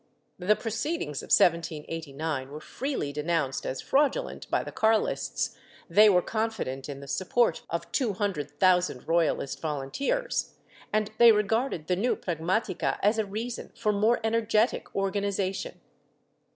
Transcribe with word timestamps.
The 0.39 0.55
proceedings 0.55 1.21
of 1.21 1.27
1789 1.27 2.49
were 2.49 2.59
freely 2.59 3.13
denounced 3.13 3.67
as 3.67 3.81
fraudulent 3.83 4.49
by 4.49 4.63
the 4.63 4.71
Carlists, 4.71 5.55
they 5.87 6.09
were 6.09 6.23
confident 6.23 6.89
in 6.89 7.01
the 7.01 7.07
support 7.07 7.61
of 7.69 7.91
two 7.91 8.13
hundred 8.13 8.49
thousand 8.59 9.07
Royalist 9.07 9.61
Volunteers, 9.61 10.55
and 10.91 11.11
they 11.19 11.31
regarded 11.31 11.85
the 11.85 11.95
new 11.95 12.15
pragmatica 12.15 12.97
as 13.03 13.19
a 13.19 13.27
reason 13.27 13.71
for 13.75 13.93
more 13.93 14.19
energetic 14.23 14.87
organization. 14.95 15.79